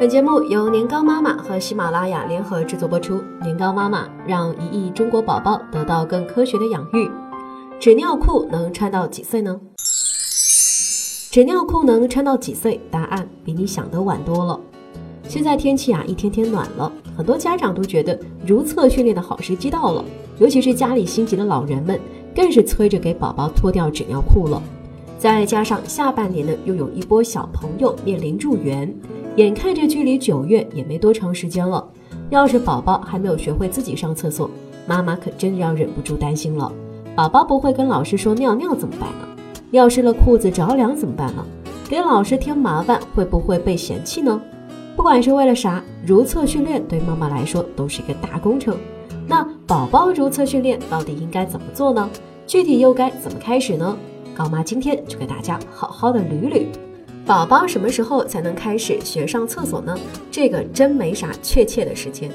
[0.00, 3.22] 本节目由年糕妈妈和喜马拉雅联合制作播出。
[3.40, 7.08] 年糕妈妈让一亿中国宝宝得到更科学的养育。
[7.78, 9.58] 纸尿裤能穿到几岁呢？
[11.30, 12.80] 纸尿裤能穿到几岁？
[12.90, 14.58] 答案比你想的晚多了。
[15.28, 20.04] 现在天气啊，一天天暖了，很多家长都觉得如厕训练的好时机到了，
[20.38, 22.00] 尤其是家里心急的老人们，
[22.34, 24.60] 更是催着给宝宝脱掉纸尿裤了。
[25.16, 28.94] 再加上下半年呢，又有一波小朋友面临入园，
[29.36, 31.84] 眼看着距离九月也没多长时间了。
[32.30, 34.50] 要是宝宝还没有学会自己上厕所，
[34.86, 36.70] 妈妈可真要忍不住担心了。
[37.14, 39.26] 宝宝不会跟老师说尿尿怎么办呢？
[39.70, 41.44] 尿湿了裤子着凉怎么办呢？
[41.88, 44.40] 给老师添麻烦会不会被嫌弃呢？
[44.96, 48.76] 不管是为了啥，如厕训练对妈妈来说都是一个大工程。
[49.26, 52.08] 那宝宝如厕训练到底应该怎么做呢？
[52.46, 53.96] 具体又该怎么开始呢？
[54.34, 56.66] 高妈今天就给大家好好的捋捋，
[57.24, 59.96] 宝宝什么时候才能开始学上厕所呢？
[60.28, 62.28] 这个真没啥确切的时间。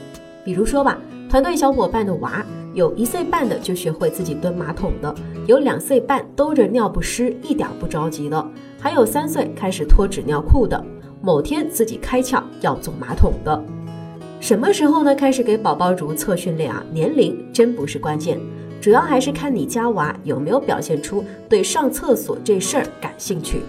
[0.45, 0.97] 比如说吧，
[1.29, 5.13] 团队小伙伴的娃有一岁半的就学会自己蹲马桶的，
[5.45, 8.47] 有两岁半兜着尿不湿一点不着急的，
[8.79, 10.81] 还有三岁开始脱纸尿裤的，
[11.21, 13.61] 某天自己开窍要坐马桶的。
[14.39, 15.13] 什么时候呢？
[15.13, 16.81] 开始给宝宝如厕训练啊？
[16.93, 18.39] 年龄真不是关键。
[18.81, 23.61] 主要还是看你家娃有没有表现出对上厕所这事儿感兴趣。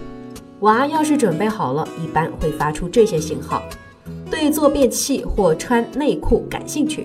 [0.61, 3.63] 娃要是准备好了，一般会发出这些信号：
[4.29, 7.03] 对坐便器或穿内裤感兴趣，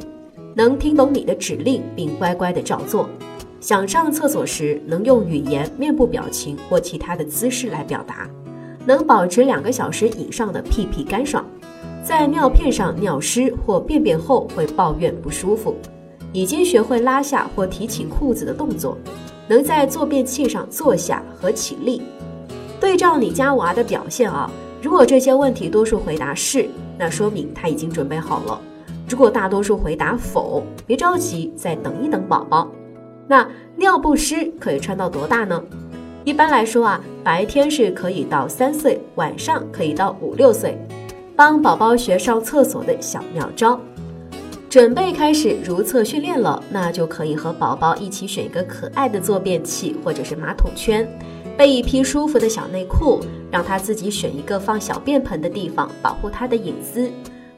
[0.54, 3.08] 能听懂你的指令并乖乖的照做。
[3.60, 8.28] 想上厕所时，能用语言、面部表情或其他的姿势来表达。
[8.84, 11.44] 能保持两个小时以上的屁屁干爽，
[12.04, 15.74] 在尿片上尿湿或便便后会抱怨不舒服。
[16.36, 18.98] 已经学会拉下或提起裤子的动作，
[19.48, 22.02] 能在坐便器上坐下和起立。
[22.78, 24.50] 对照你家娃的表现啊，
[24.82, 28.60] 如果这些问题多数回答是，那说明他已经准备好了；
[29.08, 32.70] 如果大多数回答否，别着急，再等一等宝宝。
[33.26, 35.58] 那尿不湿可以穿到多大呢？
[36.22, 40.76] 一般来说啊，白天是可以到三岁，晚上可以到五六岁。
[41.34, 43.80] 帮宝宝学上厕所的小妙招。
[44.68, 51.08] 准备开始如厕训练了，那就可以和宝宝一起选一个可爱的坐便器或者是马桶圈，
[51.56, 57.10] 备一批舒服的小内裤，让他自己选一个放小便盆的地方，保护他的隐私。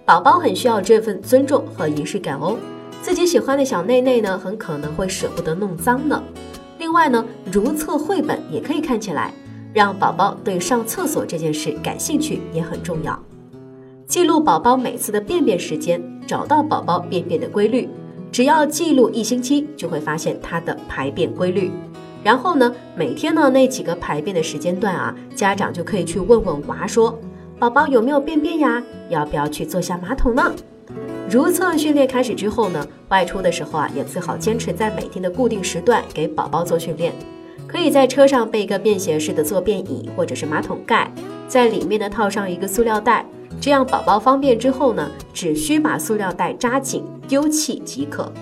[0.05, 2.57] 宝宝很需要这份尊重和仪式感哦。
[3.03, 6.23] 自己喜欢的小内内呢，很可能会舍不得弄脏呢。
[6.79, 9.33] 另外呢，如厕绘本也可以看起来，
[9.73, 13.19] 让宝宝对上厕所这件事感兴趣也很重要。
[14.07, 17.89] 记录宝宝每次的便便时间，找到宝宝便便的规律。
[18.31, 21.73] 只要记录一星期，就会发现它的排便规律。
[22.23, 27.19] 然后呢，每天呢那几个排便的时间段啊，家长就可以去问问娃说
[27.59, 28.83] ：“宝宝有没有便便呀？
[29.09, 30.53] 要不要去坐下马桶呢？”
[31.31, 37.15] 如厕训练开始之后呢，外出的时候啊，也最好坚持在每天的固定时段给宝宝做训练。
[37.67, 41.11] 可以在车上备一个便携式的坐便椅或者是马桶盖，
[41.47, 43.25] 在里面呢套上一个塑料袋。
[43.69, 48.33] 这样宝宝方便之后呢，只需把塑料袋扎紧丢弃即可。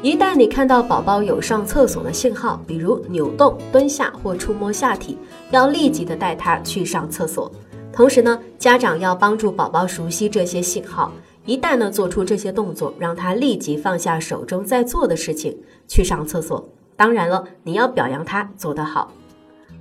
[0.00, 5.18] 一旦你看到宝宝有上厕所的信号，比如扭动、蹲下或触摸下体，
[5.50, 7.52] 要立即的带他去上厕所。
[7.92, 11.12] 同时呢，家长要帮助宝宝熟悉这些信号，
[11.44, 15.54] 一旦呢做出这些动作，让他立即放下手中在做的事情
[15.86, 16.66] 去上厕所。
[16.96, 19.12] 当然了，你要表扬他做得好。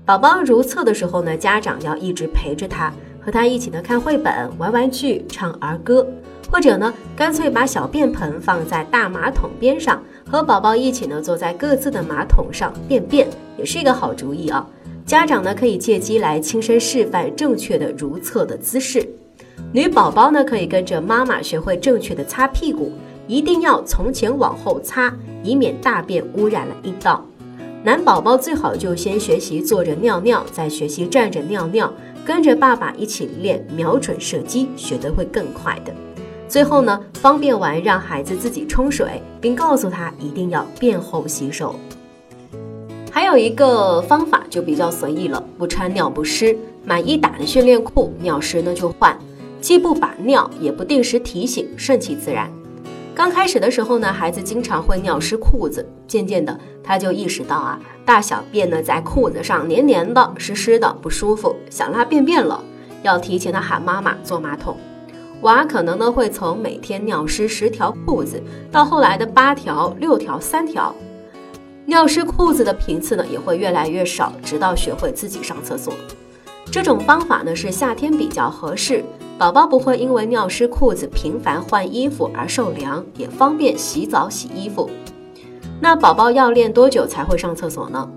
[0.03, 2.91] 宝宝如厕的时候呢，家长要一直陪着他。
[3.21, 6.05] 和他一起呢看绘本、玩玩具、唱儿歌，
[6.51, 13.27] 或者呢干脆把小便盆放在大马桶边上，和宝宝一起呢坐在各自的马桶上便便，
[13.57, 14.67] 也是一个好主意啊。
[15.05, 19.07] 家长呢可以借机来亲身示范正确的如厕的姿势。
[19.73, 22.91] 女宝宝呢可以跟着妈妈学会正确的擦屁股，
[23.27, 27.23] 一定要从前往后擦，以免大便污染了阴道。
[27.83, 31.91] 男宝宝最好就先学习坐着尿尿，再学习站着尿尿。
[32.25, 35.93] 跟着爸爸一起练瞄准射击，学得会更快的。
[36.47, 41.75] 最后呢，方便完让孩子自己冲水，并告诉他一定要便后洗手。
[43.09, 49.17] 还有一个方法就比较随意了，不穿尿不湿，买一打的训练裤，尿湿呢就换，
[49.59, 52.51] 既不把尿，也不定时提醒，顺其自然。
[53.13, 62.63] 刚开始的时候呢，孩子经常会尿湿裤子，渐渐的他就意识到啊，大小便呢在裤子上黏黏的、湿湿的，不舒服，想拉便便了，
[63.03, 64.77] 要提前的喊妈妈坐马桶。
[65.41, 68.41] 娃可能呢会从每天尿湿十条裤子，
[68.71, 70.95] 到后来的八条、六条、三条，
[71.85, 75.93] 尿湿裤子的频次呢也会越来越少，直到学会自己上厕所。
[76.71, 79.03] 这种方法呢是夏天比较合适，
[79.37, 84.89] 宝宝不会因为尿湿裤子频繁换衣服而受凉，也方便洗澡洗衣服。
[85.81, 88.09] 那宝宝要练多久才会上厕所呢？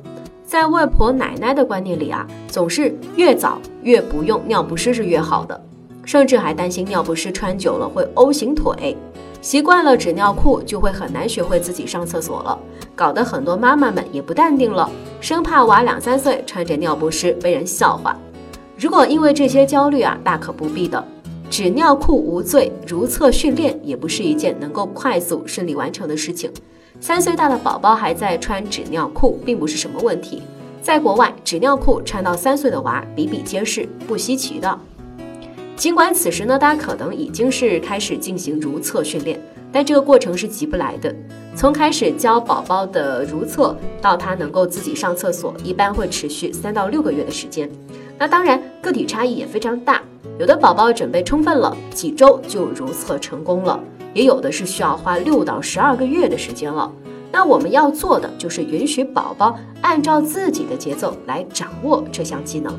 [0.45, 5.61] 在外婆奶奶的观念里啊，总是越早越不用尿不湿是越好的，
[6.05, 8.97] 甚至还担心尿不湿穿久了会 O 型腿。
[9.41, 12.57] 习惯了纸尿裤，就会很难学会自己上厕所了，
[12.95, 14.89] 搞得很多妈妈们也不淡定了，
[15.21, 18.17] 生怕娃两三岁穿着尿不湿被人笑话。
[18.77, 21.03] 如果因为这些焦虑啊，大可不必的。
[21.49, 26.51] 纸尿裤无罪，如厕训练也不是一件能够快速顺利完成的事情。
[27.01, 30.43] 三岁大的宝宝还在穿纸尿裤，并不是什么问题。
[30.83, 34.79] 在国外，纸尿裤穿到三岁的娃比比皆是，不稀奇的。
[35.77, 39.41] 尽管此时呢，大家可能已经是开始进行如厕训练，
[39.71, 41.15] 但这个过程是急不来的。
[41.55, 47.71] 从开始教宝宝的如厕到他能够自己上厕所，一般会持续三到六个月的时间。
[48.19, 50.01] 那当然，个体差异也非常大，
[50.39, 53.79] 有的宝宝准备充分了，几周就如厕成功了，
[54.13, 56.91] 也有的是需要花六到十二个月的时间了。
[57.33, 62.73] 那我们要做的就是允许宝宝按照自己的节奏来掌握这项技能。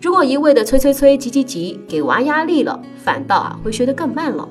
[0.00, 4.48] 如果一味的催催催、急急急，给娃压力了，反倒啊会学得更慢了。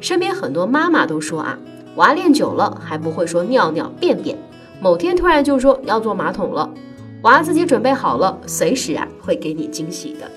[0.00, 1.58] 身边很多妈妈都说啊，
[1.96, 4.36] 娃练久了还不会说尿尿便便，
[4.82, 6.68] 某天突然就说要坐马桶了，
[7.24, 10.30] 娃自己准备好了，随时啊会给你惊喜的。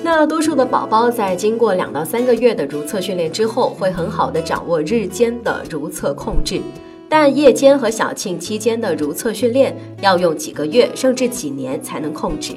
[0.00, 6.60] 那多数的宝宝在经过两到三个月的如厕训练之后，会很好的掌握日间的如厕控制，
[7.08, 12.54] 但夜间和小庆期间的如厕训练要用几个月甚至几年才能控制。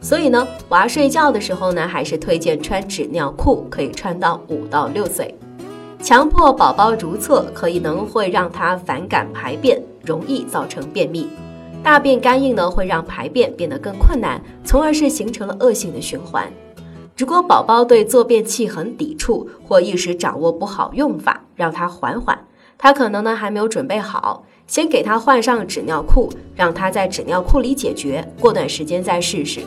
[0.00, 5.34] 所以呢，娃睡觉的时候呢，还是推荐穿纸尿裤，可以穿到五到六岁。
[6.00, 11.28] 强迫宝宝如厕，可以能会让他反感排便，容易造成便秘。
[11.82, 16.46] 大便干硬呢，会让排便变得更困难，从而是形成了恶性的循环。
[17.16, 22.38] 如果宝宝对坐便器很抵触，或一时掌握不好用法，让他缓缓，
[22.78, 24.44] 他可能呢还没有准备好。
[24.66, 29.60] 先给他换上纸尿裤，让他在纸尿裤里解决，过段时间再试试。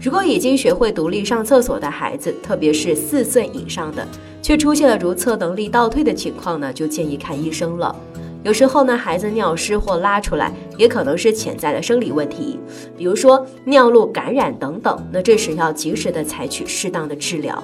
[0.00, 4.04] 如果已经学会独立上厕所的孩子，特别是四岁以上的，
[4.42, 7.94] 却出现了如厕能力倒退的情况呢，就建议看医生了。
[8.42, 12.58] 有时候呢，孩子尿湿或拉出来，也可能是潜在的生理问题，
[12.96, 15.06] 比如说尿路感染等等。
[15.12, 17.62] 那这时要及时的采取适当的治疗。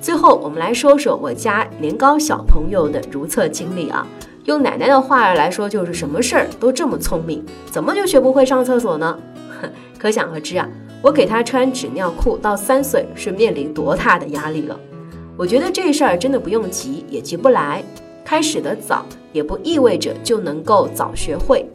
[0.00, 4.06] 最后，我们来说说我家年糕小朋友的如厕经历啊。
[4.44, 9.18] 用奶奶的话来说，就是什么事儿都这么聪明，怎么就学不会上厕所呢？
[9.98, 10.68] 可想而知啊。
[11.00, 14.78] 我给他穿纸尿裤到三岁是面临多大的压力了？
[15.36, 17.82] 我觉得这事儿真的不用急，也急不来。
[18.32, 21.66] 开始的早也不意味着就能够早学会。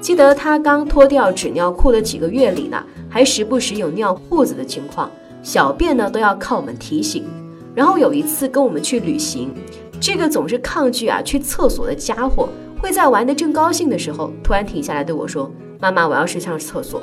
[0.00, 5.10] 记得他刚脱掉纸尿裤的几个月里呢，还时不时有尿裤子的情况，
[5.42, 7.26] 小便呢都要靠我们提醒。
[7.74, 9.52] 然后有一次跟我们去旅行，
[10.00, 12.48] 这个总是抗拒啊去厕所的家伙，
[12.80, 17.02] 会在玩的正高兴的时候，突然停下来对我说：“妈妈，我要去上厕所。”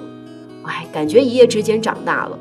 [0.66, 2.40] 哎，感觉一夜之间长大了。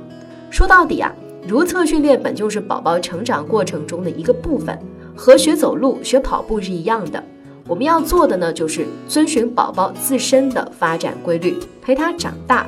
[0.48, 1.14] 说到底啊，
[1.46, 4.78] 如厕训练本就是宝宝成长过程中的一个部分，
[5.16, 7.22] 和学走路、学跑步是一样的。
[7.66, 12.66] 我们要做的呢，就是遵循宝宝自身的发展规律，陪他长大。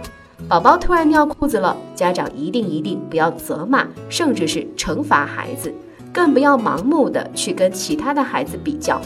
[0.49, 5.73] 宝宝突然尿裤子了，家长一定一定不要责骂，甚至是惩罚孩子，
[6.13, 9.01] 更不要盲目的去跟其他的孩子比较。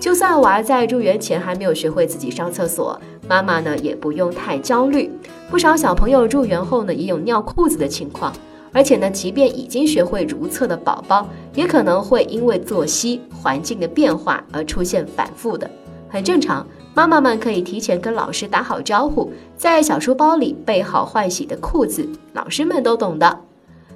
[0.00, 5.10] 就算娃在入园前还没有学会自己上厕所，妈妈呢也不用太焦虑。
[5.50, 8.30] 不少小朋友入园后呢，也有尿裤子的情况，
[8.74, 15.70] 而且呢，即便已经学会如厕的宝宝，也可能会因为作息环境的变化而出现反复的，
[16.08, 16.66] 很正常。
[16.92, 23.40] 妈妈们可以提前跟老师打好招呼，在小书包里备好换洗的裤子，老师们都懂的。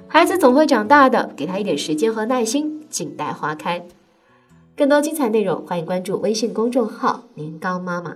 [0.07, 3.85] 孩子总会长大的，给他一点时间和耐心，静待花开。
[4.75, 8.15] 更多精彩内容，欢迎关注微信公众号“年糕妈妈”。